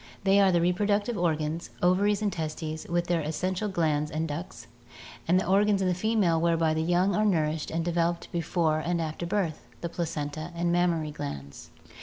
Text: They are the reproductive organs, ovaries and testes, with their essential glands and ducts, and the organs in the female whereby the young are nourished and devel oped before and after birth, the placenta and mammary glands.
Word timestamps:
They 0.23 0.39
are 0.39 0.51
the 0.51 0.61
reproductive 0.61 1.15
organs, 1.15 1.69
ovaries 1.83 2.23
and 2.23 2.33
testes, 2.33 2.87
with 2.87 3.05
their 3.05 3.21
essential 3.21 3.69
glands 3.69 4.09
and 4.09 4.27
ducts, 4.27 4.65
and 5.27 5.39
the 5.39 5.45
organs 5.45 5.79
in 5.79 5.87
the 5.87 5.93
female 5.93 6.41
whereby 6.41 6.73
the 6.73 6.81
young 6.81 7.13
are 7.13 7.23
nourished 7.23 7.69
and 7.69 7.85
devel 7.85 8.09
oped 8.13 8.31
before 8.31 8.79
and 8.79 8.99
after 8.99 9.27
birth, 9.27 9.67
the 9.81 9.89
placenta 9.89 10.51
and 10.55 10.71
mammary 10.71 11.11
glands. 11.11 11.69